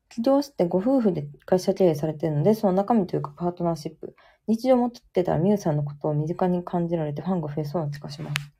[0.09, 4.13] 起業してご夫婦で会社経営されてるので、その中身というかパートナーシップ。
[4.47, 8.51] 日常も撮ってたらミュウさんのことを身近に感じられてファンが増えそうな気がします。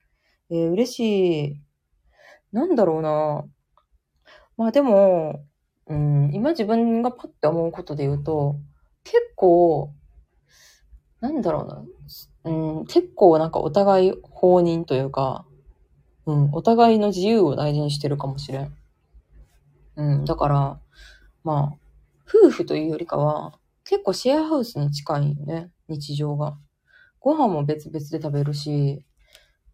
[0.50, 1.00] えー、嬉し
[1.46, 1.62] い。
[2.54, 3.44] なんだろうな。
[4.56, 5.44] まあでも、
[5.88, 8.56] うん、今自分がパッて思うことで言うと、
[9.04, 9.94] 結構、
[11.20, 12.52] なんだろうな。
[12.52, 15.46] うん、結構なんかお互い放任というか、
[16.26, 18.81] うん、お互いの自由を大事にしてるかもしれん。
[19.96, 20.80] うん、だから、
[21.44, 21.78] まあ、
[22.28, 26.58] 夫婦というよりかは、結構シェアハウスに近いよね、日常が。
[27.20, 29.06] ご飯も別々で食べるし、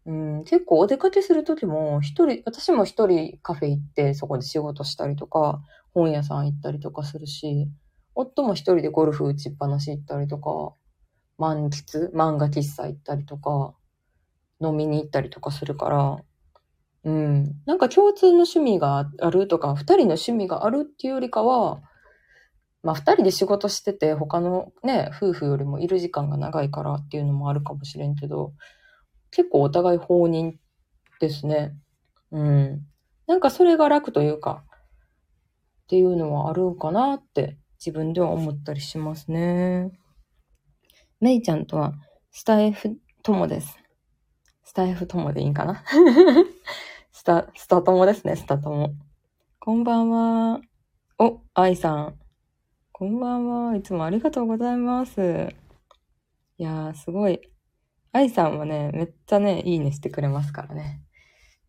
[0.06, 7.68] うん、結構お出かけするときも、一人、私も一人カフェ行ってそこで仕事したりとか、本屋さん行ったりとかするし、
[8.14, 10.74] 夫も一人でゴルフ打ちっぱなし行ったりとか、
[11.36, 13.74] 満喫、漫画喫茶行ったりとか、
[14.60, 16.24] 飲みに行ったりとかするから、
[17.04, 17.44] うん。
[17.66, 21.80] なんか共通の趣味があるとか、二人の趣味があるっていうよりかは、
[22.82, 28.52] まあ二人で仕事してて他のね、夫婦よりもいる時間が長いからっていうのもあるかもしれんけど、
[29.30, 30.58] 結構お互い放任
[31.20, 31.74] ですね。
[32.30, 32.86] うん。
[33.26, 34.64] なんかそれが楽というか、
[35.84, 39.90] っていうのはあるんかなって自分では思ったりしますね。
[41.20, 41.94] めいちゃんとは
[42.30, 43.78] スタイフ友です。
[44.64, 45.82] スタイフ友でいいんかな？
[47.28, 48.94] タ、スタ友ですね、スタ友。
[49.58, 50.62] こんばんは。
[51.18, 52.14] お、愛さん。
[52.90, 53.76] こんばんは。
[53.76, 55.20] いつもありがとうございます。
[56.56, 57.42] いやー、すごい。
[58.12, 61.02] 愛さんはね、めっちゃね、いいねしてくれますからね。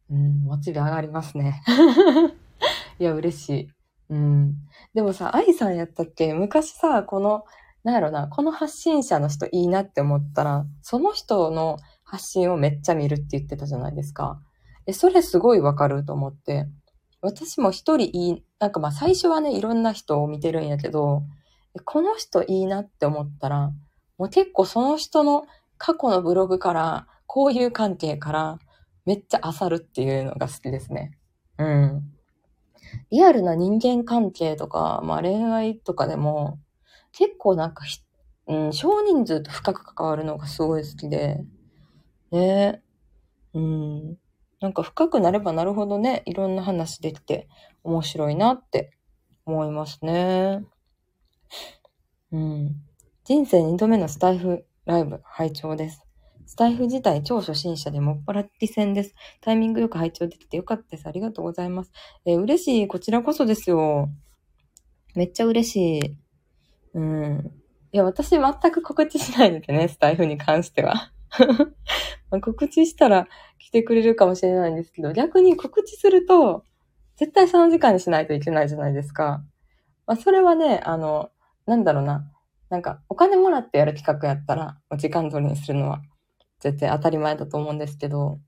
[0.09, 1.61] うん、モチベ上がりますね。
[2.97, 3.69] いや、嬉しい。
[4.11, 4.55] うん。
[4.93, 6.33] でもさ、愛さんやったっけ？
[6.33, 7.43] 昔さ、この、
[7.83, 14.41] なんやろな、この発信者の人いいなって思ったら、その人の発信をめっちゃ見るって言ってたじゃないですか。
[14.89, 16.67] え、それすごいわかると思って。
[17.21, 21.23] 私も一人いい、なんかまあ最初はね、いろんな人を見てるんやけど、
[21.85, 23.71] この人いいなって思ったら、
[24.17, 25.45] もう結構その人の
[25.77, 28.59] 過去のブログから、交友関係から、
[29.05, 31.17] めっちゃ漁るっていうのが好きですね。
[31.59, 32.13] うん。
[33.11, 36.59] リアルな人間関係とか、まあ恋愛とかでも、
[37.11, 37.83] 結構なんか
[38.47, 41.43] うん、少人数と深く関わるのがすごい好きで、
[42.31, 42.81] ね
[43.53, 44.17] うん。
[44.61, 47.47] なんか深くなればなるほどね、いろんな話できて
[47.83, 48.91] 面白いなって
[49.45, 50.63] 思いますね。
[52.31, 52.75] うん。
[53.23, 56.05] 人生2度目のスタイフライブ拝聴です。
[56.45, 59.13] スタイフ自体超初心者でもっぱらティ戦です。
[59.39, 61.07] タイミングよく拝聴できてよかったです。
[61.07, 61.91] ありがとうございます。
[62.25, 62.87] えー、嬉しい。
[62.87, 64.09] こちらこそですよ。
[65.15, 66.17] めっちゃ嬉しい。
[66.95, 67.51] うん。
[67.91, 68.41] いや、私全
[68.71, 71.11] く告知しないのでね、スタイフに関しては。
[72.31, 76.63] ま告知したら来てくれるかもしれないんですけど、逆に告知すると、
[77.15, 79.43] 絶対その時間にしないといけないじゃないですか。
[80.07, 81.31] まあ、それはね、あの、
[81.65, 82.31] なんだろうな。
[82.69, 86.01] なんか、お金もらってやる企画やったら、時間通りにするのは
[86.59, 88.39] 絶対当たり前だと思うんですけど、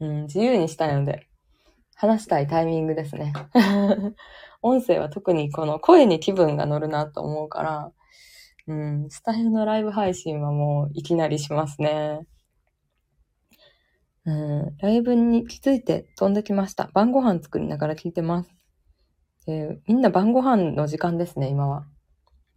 [0.00, 1.26] うん、自由にしたいので、
[1.94, 3.32] 話したいタイミングですね。
[4.60, 7.92] 音声は特にこの声に気分が乗るなと思うから、
[8.68, 12.26] うん、スタイルのライブ配信はもういきなりしますね。
[14.24, 16.90] うん、ライブに気づいて飛んできました。
[16.92, 18.50] 晩ご飯作りながら聞いてます。
[19.46, 21.86] え、みんな晩ご飯の時間ですね、今は。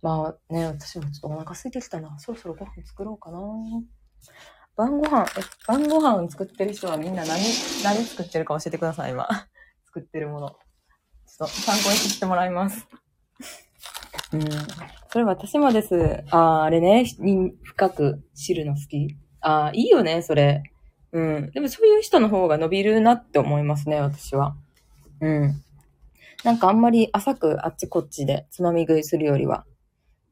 [0.01, 2.17] まあね、私もちょっとお腹空いてきたな。
[2.17, 3.39] そろそろご飯作ろうかな。
[4.75, 7.39] 晩ご飯、え、晩ご飯作ってる人はみんな何、
[7.83, 9.27] 何作ってるか教えてください、今。
[9.85, 10.49] 作ってるもの。
[10.49, 12.87] ちょっと参考にしてもらいます。
[14.33, 14.41] うん。
[15.11, 16.23] それ私もです。
[16.29, 17.05] ああ、あれね、
[17.63, 19.17] 深く知るの好き。
[19.41, 20.63] ああ、いいよね、それ。
[21.11, 21.51] うん。
[21.51, 24.55] でもそういう人の方が伸びるなって思いますね、私は。
[25.21, 25.61] うん。
[26.43, 29.65] なんかあんまり浅くあっちこっちでつまみ食いするよりは、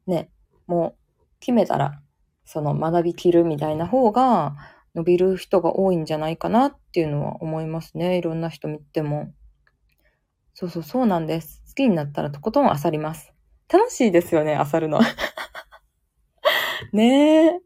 [0.06, 0.30] ね、
[0.66, 2.00] もう決めたら
[2.44, 4.56] その学びきるみたいな方が
[4.94, 8.16] 伸びる人が多いんじゃないかなっていうのは思いますね。
[8.16, 9.32] いろんな人見ても。
[10.54, 11.62] そうそう、そうなんです。
[11.68, 13.32] 好きになったらとことん漁ります。
[13.70, 15.00] 楽しいですよね、漁るの。
[16.92, 17.60] ねえ。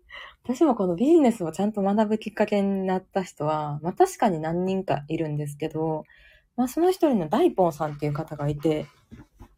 [0.45, 6.05] 私もこのビジネスをちゃんと学ぶきっかけになった人は、まあ確かに何人かいるんですけど、
[6.57, 8.87] まあその一人の大ポンさんっていう方がいて、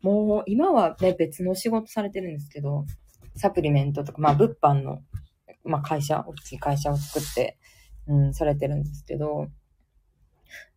[0.03, 2.85] もう今はね、別の仕事されてるんですけど、
[3.37, 5.03] サプリメントとか、まあ、物販の、
[5.65, 7.59] まあ、会社、大きい会社を作って、
[8.07, 9.49] うん、されてるんですけど、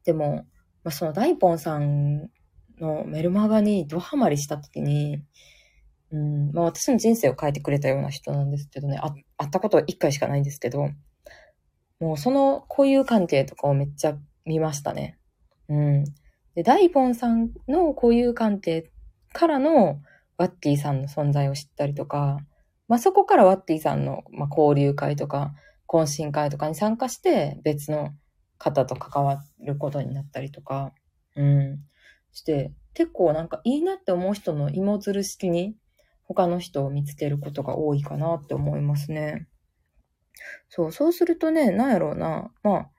[0.06, 0.46] でも、
[0.84, 2.30] まあ、その大ポンさん
[2.80, 5.22] のメルマガにドハマりした時に、
[6.12, 10.90] うん、まあ私の人生を変えてくれたような人なんですけどね、あ会ったことは一回しかないんですけど、
[12.00, 15.18] もうその交友関係とかをめっちゃ見ましたね。
[15.70, 16.04] うん。
[16.56, 18.92] で、大ポンさんの交友関係
[19.34, 20.02] からの、
[20.38, 22.40] ワッティさんの存在を知ったりとか、
[22.88, 25.54] まあ、そこからワッティさんの、まあ、交流会とか、
[25.88, 28.14] 懇親会とかに参加して、別の
[28.58, 30.94] 方と関わることになったりとか、
[31.36, 31.80] うん、
[32.32, 35.76] して、結構なんかいいなって思う人の芋づる式に、
[36.28, 39.48] 他の人を見つけることが多いかなって思いますね。
[40.70, 42.52] そう、そうするとね、なんやろうな。
[42.64, 42.90] まあ、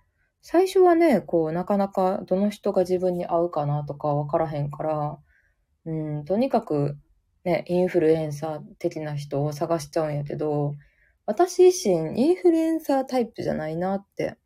[0.42, 5.18] 最初はね、こう、なかなかどの人が自分に合うかなとかわからへんから、
[5.84, 6.96] うん、とにかく
[7.44, 10.74] ね、インフルエンサー的な人を探しちゃうんやけど、
[11.26, 14.36] 私自身インフルエンサータイプじゃないなって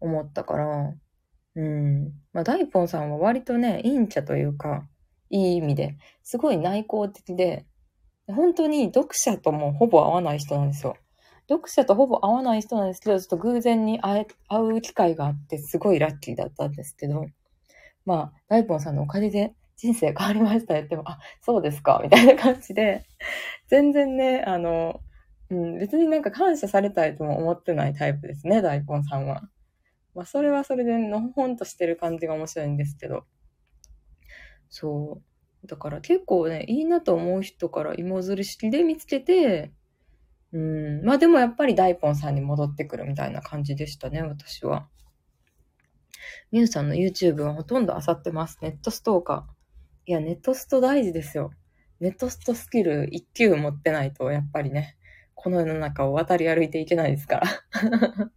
[0.00, 0.94] 思ったから、
[1.56, 2.12] うん。
[2.32, 4.88] まあ、大ポンさんは割とね、陰茶というか、
[5.30, 7.66] いい意味で、すごい内向的で、
[8.32, 10.96] 本当に読者ともほぼ会わない人なんですよ。
[11.48, 17.26] 読者とほぼ会わない人なんですけど、ちょっと偶然に会、う機会があって、すごいラッキーだったんですけど、
[18.06, 23.04] まあ、大ポンさんのおかげで、人生変わりましたよっても、あ、そうですか、みたいな感じで、
[23.68, 25.00] 全然ね、あの、
[25.50, 29.42] うん、別になんか感謝されたいとも思ってないタイプですね、大根さんは。
[30.14, 33.24] まあ、それはそれでのほほんとしてる感じが面白いんですけど。
[34.68, 35.29] そう。
[35.66, 39.72] だから結構ね、いいなと思う人から芋づる式で見つけて、
[40.52, 44.88] うん、まあでもやっぱり大根さんに戻ってくるみたいな感じでしたね、私は。
[46.50, 48.58] ミュウさんの YouTube はほとんど漁ってます。
[48.62, 50.10] ネットストーカー。
[50.10, 51.52] いや、ネットスト大事ですよ。
[52.00, 54.96] ネットストスキル1級持ってないと、やっぱりね、
[55.34, 57.46] この世の中を渡り歩いていけないですから。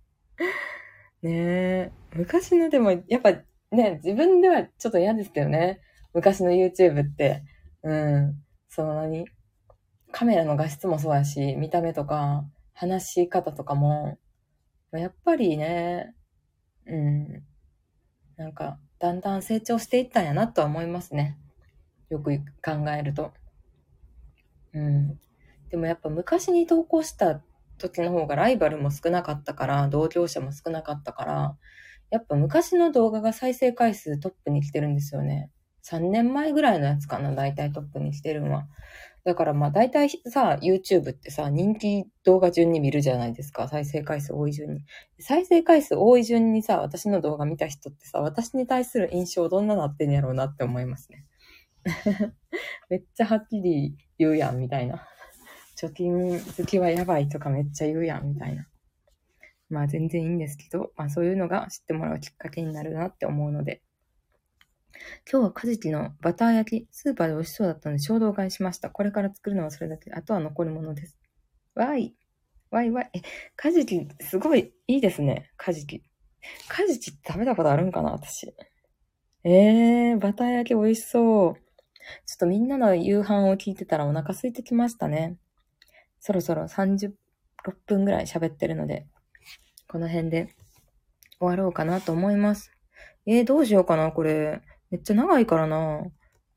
[1.24, 1.92] ねえ。
[2.14, 3.32] 昔のでも、やっぱ
[3.72, 5.82] ね、自分ではちょっと嫌ですけどね。
[6.14, 7.44] 昔の YouTube って。
[7.84, 8.44] うん。
[8.70, 9.26] その何？
[10.12, 14.20] カメラの画質もそうやし、見た目とか、話し方とかも、
[14.92, 16.14] やっぱりね、
[16.86, 17.44] うん。
[18.38, 21.38] なんか、だんだん成長していったんやなとは思いますね。
[22.10, 23.34] よく考えると。
[24.74, 25.20] うん。
[25.70, 27.42] でもやっぱ昔に投稿した
[27.80, 31.58] 時の方がライバルも少なかったから、同業者も少なかったから、
[32.12, 35.50] やっぱ昔の動画が再生回数トップに来てるんですよね。
[35.84, 38.68] 3年前ぐらいのやつかな、大体トップに来てるのは。
[39.26, 43.68] だからまあ大体さ、YouTube ってさ、人気動画順に見るじゃないですか。
[43.68, 44.86] 再生回数多い順に。
[45.20, 51.26] 再生回数多い順にさ、私の動画見た人ってさ、私に対する印象どんななってんやろうなって思いますね。
[52.90, 55.08] めっちゃはっきり言うやん、みたいな。
[55.78, 58.68] 貯金好きはやばいとかめっちゃ言うやん、みたいな。
[59.70, 63.82] まあ全然いいんですけど、まあそういうのが知ってもらうきっかけになるなって思うので。
[65.30, 68.90] 今日はカジキのバター焼き、スーパーで美味しそうだったので衝動買いしました。
[68.90, 70.12] これから作るのはそれだけ。
[70.12, 71.18] あとは残り物です。
[71.76, 72.16] わい。
[72.72, 73.10] わいわい。
[73.14, 73.22] え、
[73.56, 75.52] カジキ、すごいいいですね。
[75.58, 76.04] カジキ。
[76.68, 78.54] カジキって食べたことあるんかな私。
[79.44, 81.56] えー、バター焼き美味しそう。
[82.26, 85.38] ちょっとみんなの夕飯を聞いてたらお腹空いてきましたね。
[86.20, 87.12] そろそろ36
[87.86, 89.08] 分ぐらい喋ってるので、
[89.88, 90.56] この辺で
[91.40, 92.72] 終わろうかなと思います。
[93.26, 94.62] えー、どうしようかな、これ。
[94.94, 96.04] めっちゃ長いからな。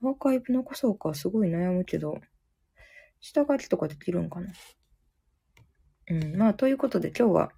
[0.02, 2.20] アーカイブ残そうか、すごい悩むけど。
[3.18, 4.52] 下書きとかできるんかな。
[6.10, 7.52] うん、まあ、ということで今日は、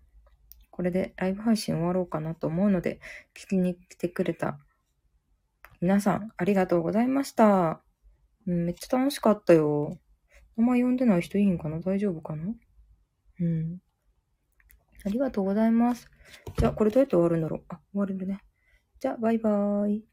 [0.70, 3.01] これでライブ配信終わろうかなと思うので、
[3.37, 4.61] 聞きに来てくれた
[5.81, 7.83] 皆さん、ありがとうございました。
[8.47, 9.99] うん、めっちゃ楽しかったよ。
[10.57, 11.81] 名前呼んでない人いいんかな？
[11.81, 12.45] 大丈夫かな？
[13.41, 13.79] うん。
[15.05, 16.09] ありがとうございます。
[16.57, 17.64] じゃあ、これどうやって終わるんだろう？
[17.66, 18.39] あ、終われるね。
[19.01, 20.08] じゃあ、バイバーイ。